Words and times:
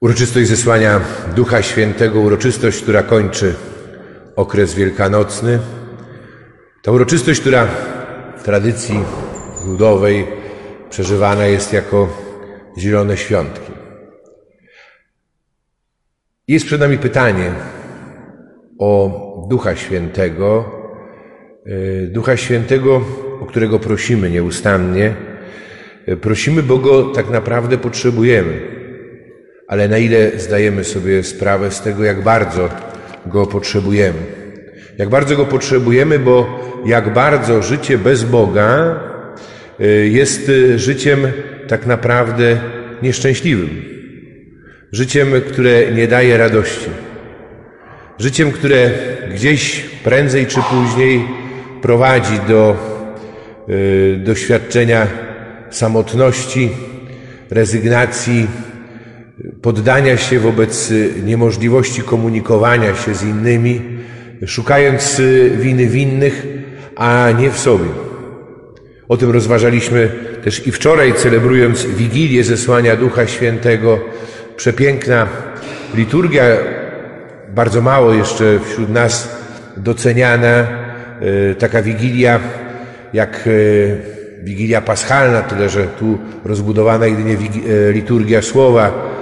Uroczystość 0.00 0.48
zesłania 0.48 1.00
Ducha 1.36 1.62
Świętego, 1.62 2.20
uroczystość, 2.20 2.82
która 2.82 3.02
kończy 3.02 3.54
okres 4.36 4.74
wielkanocny. 4.74 5.58
Ta 6.82 6.92
uroczystość, 6.92 7.40
która 7.40 7.66
w 8.36 8.42
tradycji 8.42 9.00
ludowej 9.66 10.26
przeżywana 10.90 11.46
jest 11.46 11.72
jako 11.72 12.08
zielone 12.78 13.16
świątki. 13.16 13.72
Jest 16.48 16.66
przed 16.66 16.80
nami 16.80 16.98
pytanie 16.98 17.52
o 18.78 19.10
Ducha 19.50 19.76
Świętego, 19.76 20.64
y, 21.66 22.08
Ducha 22.12 22.36
Świętego, 22.36 23.02
o 23.40 23.46
którego 23.46 23.78
prosimy 23.78 24.30
nieustannie. 24.30 25.14
Prosimy, 26.20 26.62
bo 26.62 26.78
go 26.78 27.04
tak 27.04 27.30
naprawdę 27.30 27.78
potrzebujemy 27.78 28.77
ale 29.68 29.88
na 29.88 29.98
ile 29.98 30.30
zdajemy 30.38 30.84
sobie 30.84 31.22
sprawę 31.22 31.70
z 31.70 31.80
tego, 31.80 32.04
jak 32.04 32.22
bardzo 32.22 32.68
go 33.26 33.46
potrzebujemy. 33.46 34.18
Jak 34.98 35.08
bardzo 35.08 35.36
go 35.36 35.44
potrzebujemy, 35.46 36.18
bo 36.18 36.60
jak 36.86 37.12
bardzo 37.12 37.62
życie 37.62 37.98
bez 37.98 38.24
Boga 38.24 39.00
y, 39.80 40.08
jest 40.08 40.48
y, 40.48 40.78
życiem 40.78 41.20
tak 41.68 41.86
naprawdę 41.86 42.60
nieszczęśliwym. 43.02 43.82
Życiem, 44.92 45.28
które 45.48 45.92
nie 45.92 46.08
daje 46.08 46.36
radości. 46.38 46.90
Życiem, 48.18 48.52
które 48.52 48.90
gdzieś 49.34 49.80
prędzej 50.04 50.46
czy 50.46 50.60
później 50.62 51.24
prowadzi 51.82 52.40
do 52.48 52.76
y, 53.68 54.20
doświadczenia 54.24 55.06
samotności, 55.70 56.70
rezygnacji, 57.50 58.46
poddania 59.62 60.16
się 60.16 60.40
wobec 60.40 60.92
niemożliwości 61.24 62.02
komunikowania 62.02 62.94
się 62.94 63.14
z 63.14 63.22
innymi, 63.22 63.80
szukając 64.46 65.20
winy 65.56 65.86
winnych, 65.86 66.46
a 66.96 67.28
nie 67.38 67.50
w 67.50 67.58
sobie. 67.58 67.88
O 69.08 69.16
tym 69.16 69.30
rozważaliśmy 69.30 70.08
też 70.44 70.66
i 70.66 70.72
wczoraj, 70.72 71.14
celebrując 71.14 71.86
Wigilię 71.86 72.44
zesłania 72.44 72.96
Ducha 72.96 73.26
Świętego. 73.26 73.98
Przepiękna 74.56 75.26
liturgia, 75.94 76.44
bardzo 77.54 77.80
mało 77.80 78.12
jeszcze 78.12 78.58
wśród 78.64 78.90
nas 78.90 79.38
doceniana, 79.76 80.48
e, 80.48 80.66
taka 81.54 81.82
Wigilia 81.82 82.40
jak 83.12 83.48
Wigilia 84.42 84.80
Paschalna, 84.80 85.42
tyle 85.42 85.68
że 85.68 85.86
tu 85.86 86.18
rozbudowana 86.44 87.06
jedynie 87.06 87.36
liturgia 87.92 88.42
słowa, 88.42 89.17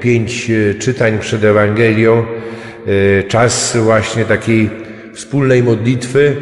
pięć 0.00 0.50
e, 0.50 0.74
czytań 0.74 1.18
przed 1.18 1.44
Ewangelią, 1.44 2.18
e, 2.18 3.22
czas 3.22 3.76
właśnie 3.76 4.24
takiej 4.24 4.70
wspólnej 5.14 5.62
modlitwy 5.62 6.36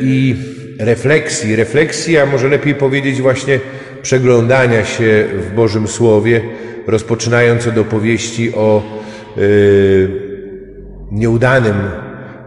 i 0.00 0.36
refleksji. 0.78 1.56
Refleksji, 1.56 2.18
a 2.18 2.26
może 2.26 2.48
lepiej 2.48 2.74
powiedzieć 2.74 3.22
właśnie 3.22 3.60
przeglądania 4.02 4.84
się 4.84 5.24
w 5.38 5.54
Bożym 5.54 5.88
Słowie, 5.88 6.40
rozpoczynając 6.86 7.66
od 7.66 7.78
opowieści 7.78 8.54
o 8.54 8.82
nieudanym 11.10 11.76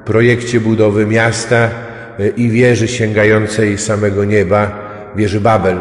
projekcie 0.05 0.59
budowy 0.59 1.05
miasta 1.05 1.69
i 2.37 2.49
wieży 2.49 2.87
sięgającej 2.87 3.77
samego 3.77 4.25
nieba, 4.25 4.89
wieży 5.15 5.41
Babel. 5.41 5.77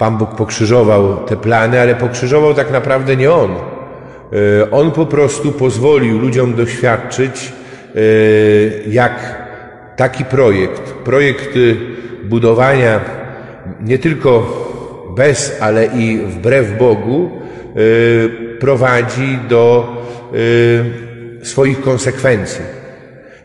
Pan 0.00 0.18
Bóg 0.18 0.34
pokrzyżował 0.34 1.16
te 1.16 1.36
plany, 1.36 1.80
ale 1.80 1.94
pokrzyżował 1.94 2.54
tak 2.54 2.70
naprawdę 2.70 3.16
nie 3.16 3.32
On. 3.32 3.50
E, 3.50 4.70
on 4.70 4.90
po 4.90 5.06
prostu 5.06 5.52
pozwolił 5.52 6.18
ludziom 6.18 6.54
doświadczyć, 6.54 7.52
e, 7.94 8.00
jak 8.88 9.44
taki 9.96 10.24
projekt, 10.24 10.92
projekt 10.92 11.50
budowania 12.24 13.00
nie 13.80 13.98
tylko 13.98 14.32
bez, 15.16 15.56
ale 15.60 15.86
i 15.86 16.18
wbrew 16.18 16.78
Bogu, 16.78 17.30
e, 17.30 18.58
prowadzi 18.58 19.38
do 19.48 19.96
swoich 21.42 21.80
konsekwencji. 21.80 22.64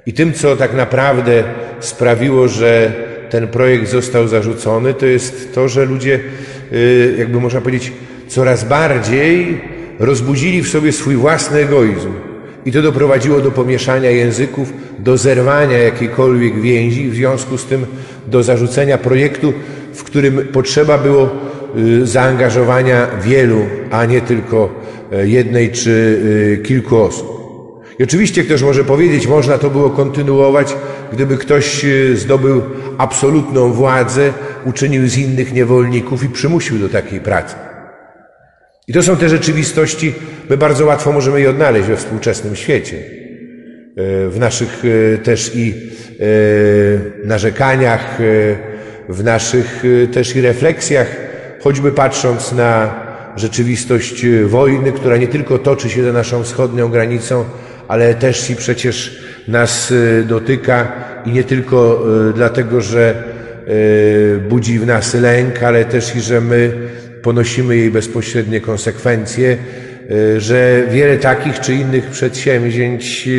I 0.05 0.13
tym, 0.13 0.33
co 0.33 0.55
tak 0.55 0.73
naprawdę 0.73 1.43
sprawiło, 1.79 2.47
że 2.47 2.91
ten 3.29 3.47
projekt 3.47 3.89
został 3.89 4.27
zarzucony, 4.27 4.93
to 4.93 5.05
jest 5.05 5.55
to, 5.55 5.69
że 5.69 5.85
ludzie, 5.85 6.19
y, 6.73 7.15
jakby 7.17 7.39
można 7.39 7.61
powiedzieć, 7.61 7.91
coraz 8.27 8.63
bardziej 8.63 9.61
rozbudzili 9.99 10.61
w 10.61 10.69
sobie 10.69 10.91
swój 10.91 11.15
własny 11.15 11.59
egoizm. 11.59 12.11
I 12.65 12.71
to 12.71 12.81
doprowadziło 12.81 13.39
do 13.39 13.51
pomieszania 13.51 14.09
języków, 14.09 14.73
do 14.99 15.17
zerwania 15.17 15.77
jakiejkolwiek 15.77 16.61
więzi, 16.61 17.09
w 17.09 17.15
związku 17.15 17.57
z 17.57 17.65
tym 17.65 17.85
do 18.27 18.43
zarzucenia 18.43 18.97
projektu, 18.97 19.53
w 19.93 20.03
którym 20.03 20.47
potrzeba 20.47 20.97
było 20.97 21.29
y, 21.77 22.05
zaangażowania 22.05 23.07
wielu, 23.21 23.65
a 23.91 24.05
nie 24.05 24.21
tylko 24.21 24.81
e, 25.11 25.27
jednej 25.27 25.71
czy 25.71 25.91
y, 25.91 26.63
kilku 26.63 26.97
osób. 26.97 27.34
I 27.99 28.03
oczywiście 28.03 28.43
ktoś 28.43 28.61
może 28.61 28.83
powiedzieć, 28.83 29.27
można 29.27 29.57
to 29.57 29.69
było 29.69 29.89
kontynuować, 29.89 30.75
gdyby 31.13 31.37
ktoś 31.37 31.85
e, 31.85 32.15
zdobył 32.15 32.61
absolutną 32.97 33.71
władzę, 33.71 34.33
uczynił 34.65 35.07
z 35.07 35.17
innych 35.17 35.53
niewolników 35.53 36.23
i 36.23 36.29
przymusił 36.29 36.79
do 36.79 36.89
takiej 36.89 37.19
pracy. 37.19 37.55
I 38.87 38.93
to 38.93 39.03
są 39.03 39.17
te 39.17 39.29
rzeczywistości, 39.29 40.13
my 40.49 40.57
bardzo 40.57 40.85
łatwo 40.85 41.11
możemy 41.11 41.41
je 41.41 41.49
odnaleźć 41.49 41.87
we 41.87 41.97
współczesnym 41.97 42.55
świecie. 42.55 42.97
E, 42.97 43.01
w 44.29 44.39
naszych 44.39 44.83
e, 44.85 45.17
też 45.17 45.51
i 45.55 45.73
narzekaniach, 47.23 48.17
w 49.09 49.23
naszych 49.23 49.83
też 50.13 50.35
i 50.35 50.41
refleksjach, 50.41 51.15
choćby 51.59 51.91
patrząc 51.91 52.51
na 52.51 52.95
rzeczywistość 53.35 54.25
wojny, 54.45 54.91
która 54.91 55.17
nie 55.17 55.27
tylko 55.27 55.57
toczy 55.57 55.89
się 55.89 56.03
za 56.03 56.11
naszą 56.11 56.43
wschodnią 56.43 56.89
granicą, 56.89 57.45
ale 57.87 58.13
też 58.13 58.49
i 58.49 58.55
przecież 58.55 59.19
nas 59.47 59.91
y, 59.91 60.23
dotyka 60.27 60.91
i 61.25 61.31
nie 61.31 61.43
tylko 61.43 62.05
y, 62.29 62.33
dlatego, 62.33 62.81
że 62.81 63.23
y, 63.67 64.39
budzi 64.49 64.79
w 64.79 64.85
nas 64.85 65.13
lęk, 65.13 65.63
ale 65.63 65.85
też 65.85 66.15
i, 66.15 66.21
że 66.21 66.41
my 66.41 66.71
ponosimy 67.21 67.77
jej 67.77 67.91
bezpośrednie 67.91 68.61
konsekwencje, 68.61 69.57
że 70.37 70.83
wiele 70.91 71.17
takich 71.17 71.59
czy 71.59 71.73
innych 71.73 72.05
przedsięwzięć 72.05 73.29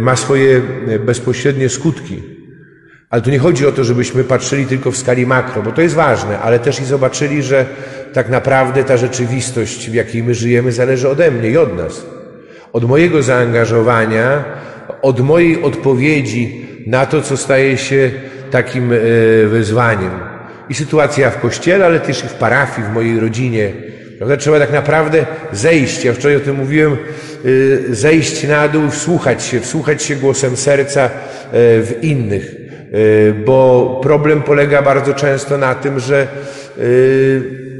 ma 0.00 0.16
swoje 0.16 0.60
bezpośrednie 1.06 1.68
skutki. 1.68 2.22
Ale 3.10 3.22
tu 3.22 3.30
nie 3.30 3.38
chodzi 3.38 3.66
o 3.66 3.72
to, 3.72 3.84
żebyśmy 3.84 4.24
patrzyli 4.24 4.66
tylko 4.66 4.90
w 4.90 4.96
skali 4.96 5.26
makro, 5.26 5.62
bo 5.62 5.72
to 5.72 5.82
jest 5.82 5.94
ważne, 5.94 6.38
ale 6.38 6.58
też 6.58 6.80
i 6.80 6.84
zobaczyli, 6.84 7.42
że 7.42 7.66
tak 8.12 8.28
naprawdę 8.28 8.84
ta 8.84 8.96
rzeczywistość, 8.96 9.90
w 9.90 9.94
jakiej 9.94 10.22
my 10.22 10.34
żyjemy, 10.34 10.72
zależy 10.72 11.08
ode 11.08 11.30
mnie 11.30 11.50
i 11.50 11.56
od 11.56 11.76
nas 11.76 12.06
od 12.72 12.84
mojego 12.84 13.22
zaangażowania, 13.22 14.44
od 15.02 15.20
mojej 15.20 15.62
odpowiedzi 15.62 16.66
na 16.86 17.06
to, 17.06 17.22
co 17.22 17.36
staje 17.36 17.78
się 17.78 18.10
takim 18.50 18.92
e, 18.92 18.96
wyzwaniem. 19.46 20.10
I 20.68 20.74
sytuacja 20.74 21.30
w 21.30 21.40
kościele, 21.40 21.86
ale 21.86 22.00
też 22.00 22.24
i 22.24 22.28
w 22.28 22.34
parafii, 22.34 22.88
w 22.88 22.94
mojej 22.94 23.20
rodzinie. 23.20 23.72
Prawda? 24.18 24.36
Trzeba 24.36 24.58
tak 24.58 24.72
naprawdę 24.72 25.26
zejść. 25.52 26.04
Ja 26.04 26.12
wczoraj 26.12 26.36
o 26.36 26.40
tym 26.40 26.56
mówiłem, 26.56 26.92
e, 26.92 27.94
zejść 27.94 28.48
na 28.48 28.68
dół, 28.68 28.90
wsłuchać 28.90 29.42
się, 29.44 29.60
wsłuchać 29.60 30.02
się 30.02 30.16
głosem 30.16 30.56
serca 30.56 31.04
e, 31.04 31.10
w 31.52 31.98
innych. 32.02 32.60
Bo 33.46 34.00
problem 34.02 34.42
polega 34.42 34.82
bardzo 34.82 35.14
często 35.14 35.58
na 35.58 35.74
tym, 35.74 36.00
że 36.00 36.26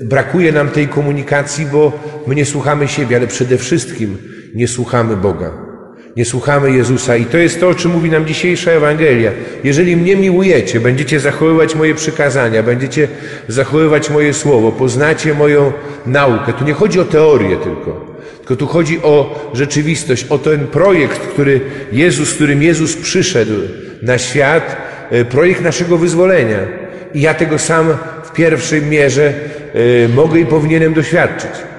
brakuje 0.02 0.52
nam 0.52 0.68
tej 0.68 0.88
komunikacji, 0.88 1.66
bo 1.66 1.92
my 2.26 2.34
nie 2.34 2.44
słuchamy 2.44 2.88
siebie, 2.88 3.16
ale 3.16 3.26
przede 3.26 3.58
wszystkim 3.58 4.18
nie 4.54 4.68
słuchamy 4.68 5.16
Boga. 5.16 5.70
Nie 6.16 6.24
słuchamy 6.24 6.72
Jezusa. 6.72 7.16
I 7.16 7.24
to 7.24 7.38
jest 7.38 7.60
to, 7.60 7.68
o 7.68 7.74
czym 7.74 7.90
mówi 7.90 8.10
nam 8.10 8.26
dzisiejsza 8.26 8.70
Ewangelia. 8.70 9.30
Jeżeli 9.64 9.96
mnie 9.96 10.16
miłujecie, 10.16 10.80
będziecie 10.80 11.20
zachowywać 11.20 11.74
moje 11.74 11.94
przykazania, 11.94 12.62
będziecie 12.62 13.08
zachowywać 13.48 14.10
moje 14.10 14.34
słowo, 14.34 14.72
poznacie 14.72 15.34
moją 15.34 15.72
naukę. 16.06 16.52
Tu 16.52 16.64
nie 16.64 16.72
chodzi 16.72 17.00
o 17.00 17.04
teorię 17.04 17.56
tylko, 17.56 18.16
tylko 18.38 18.56
tu 18.56 18.66
chodzi 18.66 19.02
o 19.02 19.50
rzeczywistość, 19.54 20.26
o 20.28 20.38
ten 20.38 20.66
projekt, 20.66 21.20
który 21.20 21.60
Jezus, 21.92 22.34
którym 22.34 22.62
Jezus 22.62 22.96
przyszedł 22.96 23.54
na 24.02 24.18
świat, 24.18 24.76
e, 25.10 25.24
projekt 25.24 25.62
naszego 25.62 25.98
wyzwolenia. 25.98 26.58
I 27.14 27.20
ja 27.20 27.34
tego 27.34 27.58
sam 27.58 27.86
w 28.24 28.32
pierwszej 28.32 28.82
mierze 28.82 29.32
e, 30.04 30.08
mogę 30.08 30.40
i 30.40 30.46
powinienem 30.46 30.94
doświadczyć. 30.94 31.69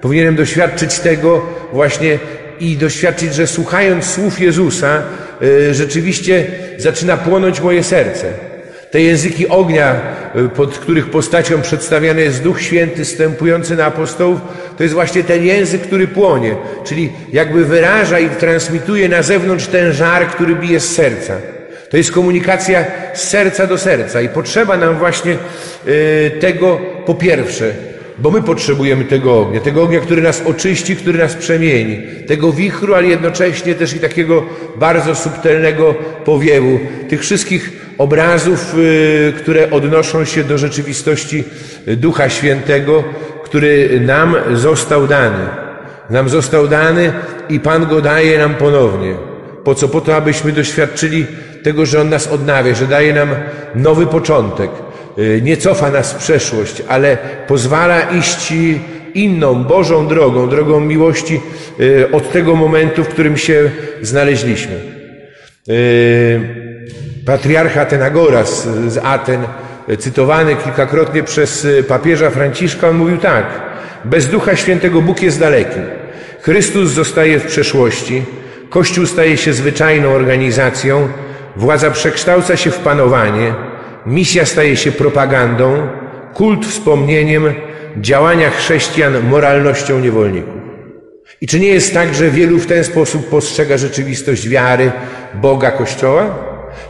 Powinienem 0.00 0.36
doświadczyć 0.36 0.98
tego 0.98 1.46
właśnie 1.72 2.18
i 2.60 2.76
doświadczyć, 2.76 3.34
że 3.34 3.46
słuchając 3.46 4.04
słów 4.04 4.40
Jezusa, 4.40 5.02
y, 5.42 5.74
rzeczywiście 5.74 6.46
zaczyna 6.78 7.16
płonąć 7.16 7.60
moje 7.60 7.82
serce. 7.82 8.32
Te 8.90 9.00
języki 9.00 9.48
ognia, 9.48 10.00
pod 10.56 10.78
których 10.78 11.10
postacią 11.10 11.62
przedstawiany 11.62 12.22
jest 12.22 12.42
Duch 12.42 12.62
Święty 12.62 13.04
stępujący 13.04 13.76
na 13.76 13.84
apostołów, 13.84 14.40
to 14.76 14.82
jest 14.82 14.94
właśnie 14.94 15.24
ten 15.24 15.44
język, 15.44 15.82
który 15.82 16.08
płonie, 16.08 16.56
czyli 16.84 17.12
jakby 17.32 17.64
wyraża 17.64 18.18
i 18.18 18.30
transmituje 18.30 19.08
na 19.08 19.22
zewnątrz 19.22 19.66
ten 19.66 19.92
żar, 19.92 20.26
który 20.26 20.54
bije 20.54 20.80
z 20.80 20.94
serca. 20.94 21.34
To 21.90 21.96
jest 21.96 22.12
komunikacja 22.12 22.84
z 23.14 23.22
serca 23.28 23.66
do 23.66 23.78
serca 23.78 24.20
i 24.20 24.28
potrzeba 24.28 24.76
nam 24.76 24.98
właśnie 24.98 25.36
tego 26.40 26.80
po 27.06 27.14
pierwsze, 27.14 27.72
bo 28.20 28.30
my 28.30 28.42
potrzebujemy 28.42 29.04
tego 29.04 29.40
ognia, 29.40 29.60
tego 29.60 29.82
ognia, 29.82 30.00
który 30.00 30.22
nas 30.22 30.42
oczyści, 30.46 30.96
który 30.96 31.18
nas 31.18 31.34
przemieni, 31.34 32.02
tego 32.26 32.52
wichru, 32.52 32.94
ale 32.94 33.06
jednocześnie 33.06 33.74
też 33.74 33.94
i 33.94 34.00
takiego 34.00 34.42
bardzo 34.76 35.14
subtelnego 35.14 35.94
powiewu, 36.24 36.80
tych 37.08 37.20
wszystkich 37.20 37.72
obrazów, 37.98 38.74
y, 38.78 39.32
które 39.36 39.70
odnoszą 39.70 40.24
się 40.24 40.44
do 40.44 40.58
rzeczywistości 40.58 41.44
Ducha 41.86 42.28
Świętego, 42.28 43.04
który 43.44 44.00
nam 44.00 44.36
został 44.52 45.06
dany. 45.06 45.46
Nam 46.10 46.28
został 46.28 46.68
dany 46.68 47.12
i 47.48 47.60
Pan 47.60 47.86
go 47.86 48.00
daje 48.00 48.38
nam 48.38 48.54
ponownie. 48.54 49.14
Po 49.64 49.74
co? 49.74 49.88
Po 49.88 50.00
to, 50.00 50.16
abyśmy 50.16 50.52
doświadczyli 50.52 51.26
tego, 51.62 51.86
że 51.86 52.00
On 52.00 52.08
nas 52.08 52.28
odnawia, 52.28 52.74
że 52.74 52.86
daje 52.86 53.14
nam 53.14 53.28
nowy 53.74 54.06
początek, 54.06 54.70
nie 55.42 55.56
cofa 55.56 55.90
nas 55.90 56.12
w 56.12 56.16
przeszłość, 56.16 56.82
ale 56.88 57.18
pozwala 57.46 58.00
iść 58.00 58.52
inną, 59.14 59.64
Bożą 59.64 60.08
drogą, 60.08 60.48
drogą 60.48 60.80
miłości 60.80 61.40
y, 61.80 62.08
od 62.12 62.32
tego 62.32 62.56
momentu, 62.56 63.04
w 63.04 63.08
którym 63.08 63.36
się 63.36 63.70
znaleźliśmy. 64.02 64.74
Y, 65.68 66.40
patriarcha 67.26 67.84
Tenagoras 67.84 68.68
z 68.88 68.98
Aten, 68.98 69.40
cytowany 69.98 70.56
kilkakrotnie 70.56 71.22
przez 71.22 71.66
papieża 71.88 72.30
Franciszka, 72.30 72.88
on 72.88 72.96
mówił 72.96 73.18
tak: 73.18 73.46
Bez 74.04 74.26
Ducha 74.26 74.56
Świętego 74.56 75.02
Bóg 75.02 75.22
jest 75.22 75.40
daleki. 75.40 75.80
Chrystus 76.42 76.90
zostaje 76.90 77.38
w 77.38 77.46
przeszłości, 77.46 78.22
Kościół 78.70 79.06
staje 79.06 79.36
się 79.36 79.52
zwyczajną 79.52 80.08
organizacją, 80.08 81.08
władza 81.56 81.90
przekształca 81.90 82.56
się 82.56 82.70
w 82.70 82.78
panowanie, 82.78 83.54
Misja 84.06 84.46
staje 84.46 84.76
się 84.76 84.92
propagandą, 84.92 85.88
kult 86.34 86.66
wspomnieniem, 86.66 87.44
działania 87.96 88.50
chrześcijan 88.50 89.28
moralnością 89.28 90.00
niewolników. 90.00 90.54
I 91.40 91.46
czy 91.46 91.60
nie 91.60 91.68
jest 91.68 91.94
tak, 91.94 92.14
że 92.14 92.30
wielu 92.30 92.58
w 92.58 92.66
ten 92.66 92.84
sposób 92.84 93.28
postrzega 93.28 93.78
rzeczywistość 93.78 94.48
wiary, 94.48 94.92
Boga, 95.34 95.70
Kościoła? 95.70 96.38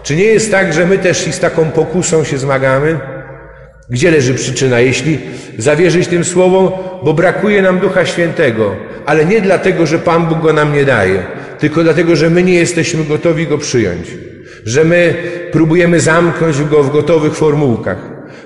Czy 0.02 0.16
nie 0.16 0.24
jest 0.24 0.50
tak, 0.50 0.72
że 0.72 0.86
my 0.86 0.98
też 0.98 1.28
i 1.28 1.32
z 1.32 1.40
taką 1.40 1.70
pokusą 1.70 2.24
się 2.24 2.38
zmagamy? 2.38 2.98
Gdzie 3.90 4.10
leży 4.10 4.34
przyczyna? 4.34 4.80
Jeśli 4.80 5.18
zawierzyć 5.58 6.08
tym 6.08 6.24
słowom, 6.24 6.70
bo 7.04 7.14
brakuje 7.14 7.62
nam 7.62 7.78
Ducha 7.78 8.06
Świętego, 8.06 8.76
ale 9.06 9.24
nie 9.24 9.40
dlatego, 9.40 9.86
że 9.86 9.98
Pan 9.98 10.26
Bóg 10.26 10.40
go 10.40 10.52
nam 10.52 10.74
nie 10.74 10.84
daje, 10.84 11.22
tylko 11.58 11.82
dlatego, 11.82 12.16
że 12.16 12.30
my 12.30 12.42
nie 12.42 12.54
jesteśmy 12.54 13.04
gotowi 13.04 13.46
go 13.46 13.58
przyjąć 13.58 14.10
że 14.64 14.84
my 14.84 15.14
próbujemy 15.52 16.00
zamknąć 16.00 16.62
go 16.62 16.82
w 16.82 16.92
gotowych 16.92 17.34
formułkach, 17.34 17.98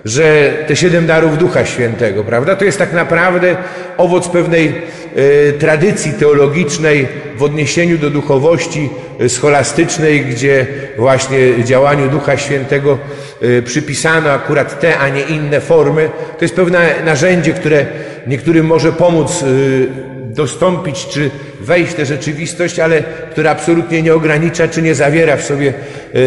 że 0.05 0.53
te 0.67 0.77
siedem 0.77 1.07
darów 1.07 1.39
Ducha 1.39 1.65
Świętego, 1.65 2.25
prawda, 2.25 2.57
to 2.57 2.65
jest 2.65 2.79
tak 2.79 2.93
naprawdę 2.93 3.57
owoc 3.97 4.29
pewnej 4.29 4.73
y, 5.17 5.53
tradycji 5.59 6.13
teologicznej 6.13 7.09
w 7.37 7.43
odniesieniu 7.43 7.99
do 7.99 8.11
duchowości 8.11 8.91
e, 9.21 9.29
scholastycznej, 9.29 10.21
gdzie 10.25 10.67
właśnie 10.99 11.65
działaniu 11.65 12.09
Ducha 12.09 12.37
Świętego 12.37 12.99
y, 13.43 13.63
przypisano 13.63 14.31
akurat 14.31 14.81
te, 14.81 14.99
a 14.99 15.09
nie 15.09 15.23
inne 15.23 15.61
formy. 15.61 16.11
To 16.39 16.45
jest 16.45 16.57
pewne 16.57 16.95
narzędzie, 17.05 17.53
które 17.53 17.87
niektórym 18.27 18.67
może 18.67 18.93
pomóc 18.93 19.43
y, 19.43 19.87
dostąpić 20.35 21.07
czy 21.07 21.31
wejść 21.61 21.93
w 21.93 21.95
tę 21.95 22.07
rzeczywistość, 22.07 22.79
ale 22.79 23.03
która 23.31 23.51
absolutnie 23.51 24.03
nie 24.03 24.15
ogranicza 24.15 24.69
czy 24.69 24.83
nie 24.83 24.95
zawiera 24.95 25.37
w 25.37 25.45
sobie 25.45 25.73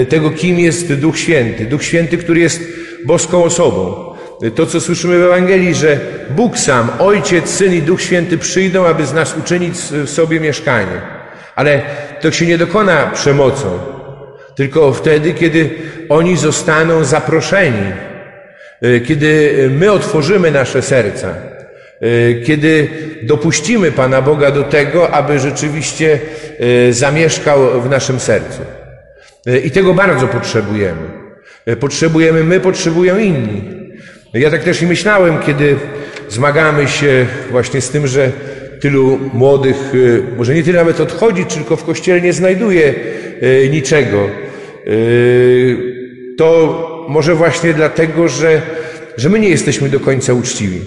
tego, 0.09 0.29
kim 0.29 0.59
jest 0.59 0.93
Duch 0.93 1.19
Święty. 1.19 1.65
Duch 1.65 1.83
Święty, 1.83 2.17
który 2.17 2.39
jest 2.39 2.61
boską 3.05 3.43
osobą. 3.43 4.13
To, 4.55 4.65
co 4.65 4.81
słyszymy 4.81 5.19
w 5.19 5.23
Ewangelii, 5.23 5.75
że 5.75 5.99
Bóg 6.29 6.57
sam, 6.57 6.89
Ojciec, 6.99 7.49
Syn 7.49 7.73
i 7.73 7.81
Duch 7.81 8.01
Święty 8.01 8.37
przyjdą, 8.37 8.85
aby 8.85 9.05
z 9.05 9.13
nas 9.13 9.37
uczynić 9.37 9.73
w 9.75 10.09
sobie 10.09 10.39
mieszkanie. 10.39 11.01
Ale 11.55 11.81
to 12.21 12.31
się 12.31 12.45
nie 12.45 12.57
dokona 12.57 13.11
przemocą, 13.13 13.79
tylko 14.55 14.93
wtedy, 14.93 15.33
kiedy 15.33 15.69
oni 16.09 16.37
zostaną 16.37 17.03
zaproszeni, 17.03 17.91
e, 18.81 18.99
kiedy 18.99 19.69
my 19.79 19.91
otworzymy 19.91 20.51
nasze 20.51 20.81
serca, 20.81 21.35
E, 22.01 22.33
kiedy 22.45 22.87
dopuścimy 23.23 23.91
Pana 23.91 24.21
Boga 24.21 24.51
do 24.51 24.63
tego, 24.63 25.11
aby 25.11 25.39
rzeczywiście 25.39 26.19
e, 26.59 26.93
zamieszkał 26.93 27.81
w 27.81 27.89
naszym 27.89 28.19
sercu. 28.19 28.61
E, 29.45 29.59
I 29.59 29.71
tego 29.71 29.93
bardzo 29.93 30.27
potrzebujemy. 30.27 31.01
Potrzebujemy 31.79 32.43
my, 32.43 32.59
potrzebują 32.59 33.17
inni. 33.17 33.61
Ja 34.33 34.51
tak 34.51 34.63
też 34.63 34.81
i 34.81 34.87
myślałem, 34.87 35.39
kiedy 35.45 35.75
zmagamy 36.29 36.87
się 36.87 37.25
właśnie 37.51 37.81
z 37.81 37.89
tym, 37.89 38.07
że 38.07 38.31
tylu 38.79 39.19
młodych, 39.33 39.93
może 40.37 40.55
nie 40.55 40.63
tyle 40.63 40.79
nawet 40.79 40.99
odchodzi, 40.99 41.45
tylko 41.45 41.75
w 41.75 41.83
kościele 41.83 42.21
nie 42.21 42.33
znajduje 42.33 42.93
niczego. 43.71 44.29
To 46.37 46.87
może 47.09 47.35
właśnie 47.35 47.73
dlatego, 47.73 48.27
że, 48.27 48.61
że 49.17 49.29
my 49.29 49.39
nie 49.39 49.49
jesteśmy 49.49 49.89
do 49.89 49.99
końca 49.99 50.33
uczciwi. 50.33 50.81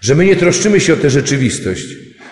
Że 0.00 0.14
my 0.14 0.24
nie 0.24 0.36
troszczymy 0.36 0.80
się 0.80 0.92
o 0.92 0.96
tę 0.96 1.10
rzeczywistość, 1.10 1.86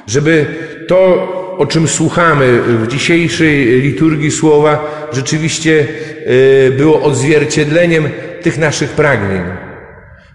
żeby 0.06 0.46
to, 0.88 1.28
o 1.58 1.66
czym 1.66 1.88
słuchamy 1.88 2.60
w 2.62 2.86
dzisiejszej 2.86 3.80
liturgii 3.80 4.30
słowa, 4.30 4.84
rzeczywiście 5.12 5.86
e, 6.66 6.70
było 6.70 7.02
odzwierciedleniem 7.02 8.08
tych 8.42 8.58
naszych 8.58 8.90
pragnień. 8.90 9.42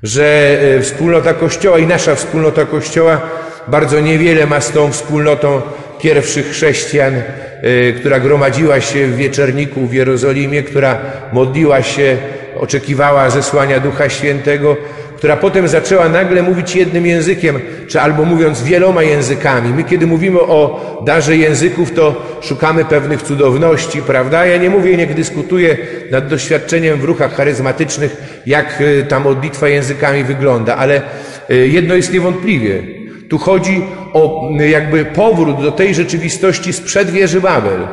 Że 0.04 0.58
e, 0.78 0.82
wspólnota 0.82 1.34
Kościoła 1.34 1.80
i 1.80 1.88
nasza 1.88 2.16
wspólnota 2.16 2.66
Kościoła 2.66 3.22
bardzo 3.68 4.00
niewiele 4.00 4.46
ma 4.46 4.62
z 4.62 4.72
tą 4.72 4.92
wspólnotą 4.92 5.62
pierwszych 6.02 6.50
chrześcijan, 6.50 7.14
e, 7.16 7.22
która 7.94 8.20
gromadziła 8.20 8.82
się 8.82 9.08
w 9.08 9.16
wieczerniku 9.16 9.88
w 9.88 9.94
Jerozolimie, 9.94 10.64
która 10.64 11.00
modliła 11.34 11.84
się, 11.84 12.18
oczekiwała 12.58 13.30
zesłania 13.30 13.80
Ducha 13.80 14.10
Świętego, 14.10 14.78
która 15.20 15.38
potem 15.38 15.68
zaczęła 15.68 16.10
nagle 16.10 16.44
mówić 16.44 16.76
jednym 16.76 17.06
językiem, 17.06 17.60
czy 17.88 18.02
albo 18.02 18.26
mówiąc 18.26 18.64
wieloma 18.64 19.04
językami. 19.04 19.74
My, 19.74 19.84
kiedy 19.84 20.08
mówimy 20.08 20.40
o 20.40 21.02
darze 21.06 21.38
języków, 21.38 21.92
to 21.92 22.38
szukamy 22.42 22.86
pewnych 22.86 23.22
cudowności, 23.22 24.02
prawda? 24.02 24.46
Ja 24.46 24.58
nie 24.58 24.70
mówię, 24.70 24.98
nie 24.98 25.08
dyskutuję 25.08 25.78
nad 26.12 26.28
doświadczeniem 26.28 27.00
w 27.00 27.04
ruchach 27.04 27.36
charyzmatycznych, 27.36 28.42
jak 28.46 28.82
y, 28.82 29.06
ta 29.10 29.20
modlitwa 29.20 29.68
językami 29.68 30.24
wygląda, 30.24 30.76
ale 30.76 31.02
y, 31.52 31.68
jedno 31.68 31.96
jest 31.96 32.14
niewątpliwie. 32.14 32.84
Tu 33.30 33.38
chodzi 33.38 33.82
o 34.14 34.50
y, 34.60 34.70
jakby 34.70 35.06
powrót 35.06 35.62
do 35.62 35.72
tej 35.72 35.96
rzeczywistości 35.96 36.74
sprzed 36.74 37.10
wieży 37.10 37.42
Babel, 37.42 37.88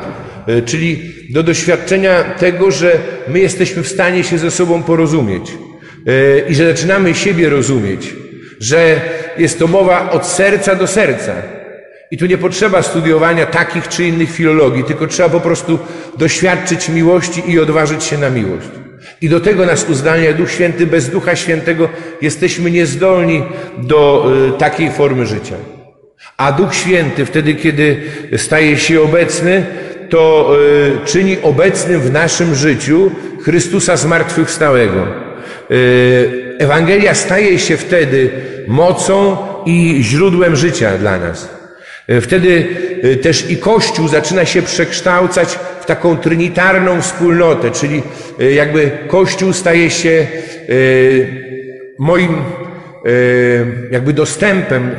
czyli 0.65 1.13
do 1.29 1.43
doświadczenia 1.43 2.23
tego, 2.23 2.71
że 2.71 2.91
my 3.27 3.39
jesteśmy 3.39 3.83
w 3.83 3.87
stanie 3.87 4.23
się 4.23 4.37
ze 4.37 4.51
sobą 4.51 4.83
porozumieć 4.83 5.51
i 6.49 6.55
że 6.55 6.67
zaczynamy 6.67 7.15
siebie 7.15 7.49
rozumieć, 7.49 8.15
że 8.59 9.01
jest 9.37 9.59
to 9.59 9.67
mowa 9.67 10.11
od 10.11 10.27
serca 10.27 10.75
do 10.75 10.87
serca. 10.87 11.33
I 12.11 12.17
tu 12.17 12.25
nie 12.25 12.37
potrzeba 12.37 12.81
studiowania 12.81 13.45
takich 13.45 13.87
czy 13.87 14.03
innych 14.03 14.31
filologii, 14.31 14.83
tylko 14.83 15.07
trzeba 15.07 15.29
po 15.29 15.39
prostu 15.39 15.79
doświadczyć 16.17 16.89
miłości 16.89 17.51
i 17.51 17.59
odważyć 17.59 18.03
się 18.03 18.17
na 18.17 18.29
miłość. 18.29 18.67
I 19.21 19.29
do 19.29 19.39
tego 19.39 19.65
nas 19.65 19.89
uzdalnia 19.89 20.33
Duch 20.33 20.51
Święty. 20.51 20.87
Bez 20.87 21.09
Ducha 21.09 21.35
Świętego 21.35 21.89
jesteśmy 22.21 22.71
niezdolni 22.71 23.43
do 23.77 24.31
y, 24.55 24.59
takiej 24.59 24.91
formy 24.91 25.25
życia. 25.25 25.55
A 26.37 26.51
Duch 26.51 26.75
Święty 26.75 27.25
wtedy, 27.25 27.55
kiedy 27.55 28.01
staje 28.37 28.77
się 28.77 29.01
obecny, 29.01 29.65
to 30.09 30.55
y, 31.03 31.05
czyni 31.05 31.37
obecnym 31.43 32.01
w 32.01 32.11
naszym 32.11 32.55
życiu 32.55 33.11
Chrystusa 33.41 33.97
zmartwychwstałego. 33.97 35.26
Y, 35.71 36.55
Ewangelia 36.59 37.13
staje 37.13 37.59
się 37.59 37.77
wtedy 37.77 38.29
mocą 38.67 39.37
i 39.65 39.99
źródłem 40.01 40.55
życia 40.55 40.97
dla 40.97 41.19
nas. 41.19 41.49
Y, 42.09 42.21
wtedy 42.21 42.67
y, 43.03 43.17
też 43.17 43.51
i 43.51 43.57
Kościół 43.57 44.07
zaczyna 44.07 44.45
się 44.45 44.61
przekształcać 44.61 45.59
w 45.81 45.85
taką 45.85 46.17
trinitarną 46.17 47.01
wspólnotę, 47.01 47.71
czyli 47.71 48.03
jakby 48.55 48.91
Kościół 49.07 49.53
staje 49.53 49.89
się 49.89 50.27
moim 51.97 52.35
jakby 53.91 54.13
dostępem 54.13 54.95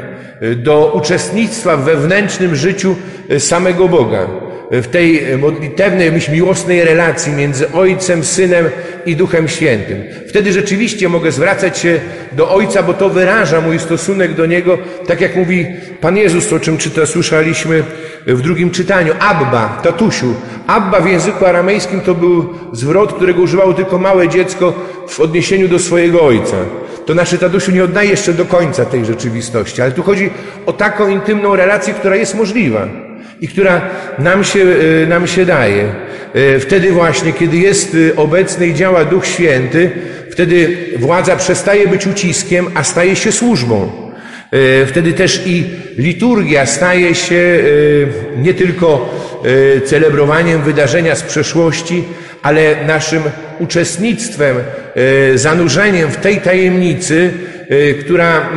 do 0.57 0.93
uczestnictwa 0.95 1.77
w 1.77 1.85
wewnętrznym 1.85 2.57
życiu 2.57 2.97
samego 3.39 3.89
Boga. 3.89 4.48
W 4.71 4.87
tej 4.87 5.39
modlitewnej, 5.39 6.13
myśl 6.13 6.33
miłosnej 6.33 6.85
relacji 6.85 7.33
między 7.33 7.73
Ojcem, 7.73 8.25
Synem 8.25 8.65
i 9.07 9.17
Duchem 9.17 9.49
Świętym. 9.49 10.03
Wtedy 10.29 10.53
rzeczywiście 10.53 11.09
mogę 11.09 11.33
zwracać 11.33 11.79
się 11.79 12.01
do 12.33 12.55
Ojca, 12.55 12.83
bo 12.83 12.95
to 12.95 13.09
wyraża 13.09 13.61
mój 13.61 13.79
stosunek 13.79 14.35
do 14.35 14.47
Niego, 14.47 14.79
tak 15.07 15.21
jak 15.21 15.37
mówi 15.37 15.67
Pan 16.01 16.17
Jezus, 16.17 16.53
o 16.53 16.61
czym 16.61 16.79
czyta, 16.79 17.07
słyszeliśmy 17.07 17.83
w 18.27 18.43
drugim 18.43 18.71
czytaniu. 18.71 19.13
Abba, 19.19 19.81
tatusiu. 19.83 20.35
Abba 20.67 21.01
w 21.01 21.09
języku 21.09 21.47
aramejskim 21.47 22.01
to 22.01 22.15
był 22.15 22.55
zwrot, 22.73 23.13
którego 23.13 23.43
używało 23.43 23.75
tylko 23.75 23.99
małe 23.99 24.29
dziecko 24.29 24.75
w 25.09 25.21
odniesieniu 25.21 25.69
do 25.69 25.79
swojego 25.79 26.23
ojca. 26.23 26.57
To 27.07 27.15
nasze 27.15 27.39
tatusiu 27.39 27.73
nie 27.73 27.85
oddaje 27.85 28.11
jeszcze 28.11 28.33
do 28.33 28.45
końca 28.45 28.85
tej 28.85 29.05
rzeczywistości, 29.05 29.83
ale 29.83 29.93
tu 29.93 30.03
chodzi 30.03 30.31
o 30.67 30.73
taką 30.73 31.09
intymną 31.09 31.57
relację, 31.57 31.95
która 31.95 32.17
jest 32.17 32.35
możliwa 32.35 33.08
i 33.41 33.49
która 33.49 33.91
nam 34.19 34.45
się, 34.45 34.61
e, 35.03 35.07
nam 35.07 35.27
się 35.27 35.47
daje. 35.47 35.85
E, 36.35 36.59
wtedy 36.61 36.93
właśnie, 36.93 37.33
kiedy 37.33 37.57
jest 37.57 37.97
e, 38.13 38.17
obecny 38.17 38.67
i 38.67 38.75
działa 38.75 39.05
Duch 39.05 39.27
Święty, 39.27 39.91
wtedy 40.31 40.77
władza 40.99 41.37
przestaje 41.37 41.89
być 41.89 42.07
uciskiem, 42.07 42.67
a 42.75 42.85
staje 42.85 43.17
się 43.17 43.33
służbą. 43.33 44.09
Wtedy 44.87 45.13
też 45.13 45.43
i 45.47 45.65
liturgia 45.99 46.67
staje 46.67 47.15
się 47.15 47.59
nie 48.37 48.55
tylko 48.55 49.15
celebrowaniem 49.85 50.63
wydarzenia 50.63 51.15
z 51.15 51.23
przeszłości, 51.23 52.05
ale 52.43 52.85
naszym 52.87 53.23
uczestnictwem, 53.59 54.57
zanurzeniem 55.35 56.11
w 56.11 56.17
tej 56.17 56.41
tajemnicy, 56.41 57.31
która 58.01 58.49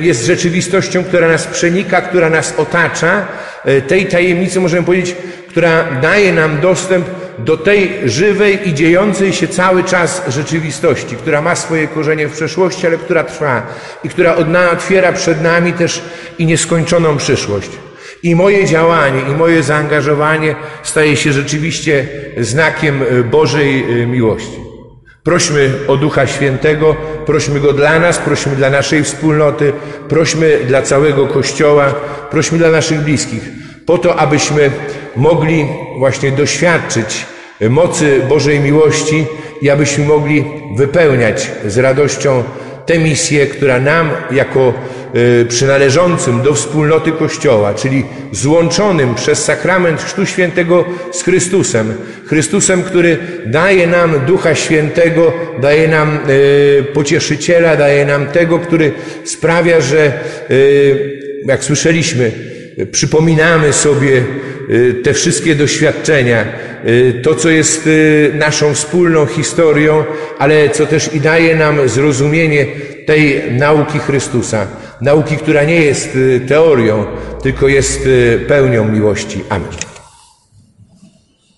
jest 0.00 0.26
rzeczywistością, 0.26 1.04
która 1.04 1.28
nas 1.28 1.46
przenika, 1.46 2.00
która 2.00 2.30
nas 2.30 2.54
otacza, 2.56 3.26
tej 3.88 4.06
tajemnicy, 4.06 4.60
możemy 4.60 4.86
powiedzieć, 4.86 5.16
która 5.48 5.84
daje 6.02 6.32
nam 6.32 6.60
dostęp 6.60 7.06
do 7.38 7.56
tej 7.56 7.90
żywej 8.04 8.68
i 8.68 8.74
dziejącej 8.74 9.32
się 9.32 9.48
cały 9.48 9.84
czas 9.84 10.22
rzeczywistości, 10.28 11.16
która 11.16 11.42
ma 11.42 11.56
swoje 11.56 11.88
korzenie 11.88 12.28
w 12.28 12.32
przeszłości, 12.32 12.86
ale 12.86 12.98
która 12.98 13.24
trwa 13.24 13.66
i 14.04 14.08
która 14.08 14.36
otwiera 14.72 15.12
przed 15.12 15.42
nami 15.42 15.72
też 15.72 16.02
i 16.38 16.46
nieskończoną 16.46 17.16
przyszłość. 17.16 17.70
I 18.22 18.36
moje 18.36 18.66
działanie, 18.66 19.20
i 19.30 19.36
moje 19.36 19.62
zaangażowanie 19.62 20.54
staje 20.82 21.16
się 21.16 21.32
rzeczywiście 21.32 22.06
znakiem 22.38 23.00
Bożej 23.30 23.84
miłości. 24.06 24.61
Prośmy 25.22 25.70
o 25.88 25.96
Ducha 25.96 26.26
Świętego, 26.26 26.96
prośmy 27.26 27.60
Go 27.60 27.72
dla 27.72 27.98
nas, 27.98 28.18
prośmy 28.18 28.56
dla 28.56 28.70
naszej 28.70 29.04
wspólnoty, 29.04 29.72
prośmy 30.08 30.58
dla 30.66 30.82
całego 30.82 31.26
Kościoła, 31.26 31.94
prośmy 32.30 32.58
dla 32.58 32.70
naszych 32.70 33.00
bliskich, 33.00 33.42
po 33.86 33.98
to, 33.98 34.16
abyśmy 34.16 34.70
mogli 35.16 35.66
właśnie 35.98 36.32
doświadczyć 36.32 37.26
mocy 37.70 38.20
Bożej 38.28 38.60
miłości 38.60 39.26
i 39.62 39.70
abyśmy 39.70 40.04
mogli 40.04 40.44
wypełniać 40.76 41.50
z 41.66 41.78
radością 41.78 42.44
tę 42.86 42.98
misję, 42.98 43.46
która 43.46 43.80
nam 43.80 44.10
jako 44.30 44.72
przynależącym 45.48 46.42
do 46.42 46.54
wspólnoty 46.54 47.12
Kościoła, 47.12 47.74
czyli 47.74 48.04
złączonym 48.32 49.14
przez 49.14 49.44
sakrament 49.44 50.02
Chrztu 50.02 50.26
Świętego 50.26 50.84
z 51.12 51.22
Chrystusem, 51.22 51.94
Chrystusem, 52.26 52.82
który 52.82 53.18
daje 53.46 53.86
nam 53.86 54.26
Ducha 54.26 54.54
Świętego, 54.54 55.32
daje 55.60 55.88
nam 55.88 56.18
y, 56.28 56.84
pocieszyciela, 56.92 57.76
daje 57.76 58.04
nam 58.06 58.26
tego, 58.26 58.58
który 58.58 58.92
sprawia, 59.24 59.80
że 59.80 60.12
y, 60.50 61.20
jak 61.46 61.64
słyszeliśmy, 61.64 62.32
przypominamy 62.92 63.72
sobie 63.72 64.22
te 65.04 65.14
wszystkie 65.14 65.54
doświadczenia, 65.54 66.44
to, 67.22 67.34
co 67.34 67.50
jest 67.50 67.88
naszą 68.34 68.74
wspólną 68.74 69.26
historią, 69.26 70.04
ale 70.38 70.70
co 70.70 70.86
też 70.86 71.14
i 71.14 71.20
daje 71.20 71.56
nam 71.56 71.88
zrozumienie 71.88 72.66
tej 73.06 73.42
nauki 73.52 73.98
Chrystusa. 73.98 74.66
Nauki, 75.02 75.36
która 75.36 75.64
nie 75.64 75.80
jest 75.80 76.18
teorią, 76.48 77.04
tylko 77.42 77.68
jest 77.68 78.08
pełnią 78.48 78.84
miłości. 78.84 79.44
Amen. 79.48 79.91